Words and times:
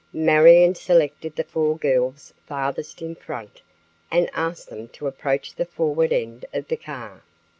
Marion 0.13 0.73
selected 0.73 1.35
the 1.35 1.43
four 1.43 1.77
girls 1.77 2.33
farthest 2.47 3.03
in 3.03 3.13
front 3.13 3.61
and 4.09 4.31
asked 4.33 4.67
them 4.71 4.87
to 4.87 5.05
approach 5.05 5.53
the 5.53 5.63
forward 5.63 6.11
end 6.11 6.43
of 6.55 6.67
the 6.69 6.75
car. 6.77 7.21